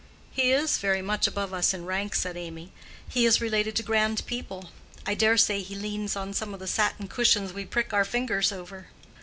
[0.31, 2.71] "He is very much above us in rank," said Amy.
[3.07, 4.71] "He is related to grand people.
[5.05, 8.51] I dare say he leans on some of the satin cushions we prick our fingers
[8.51, 8.87] over."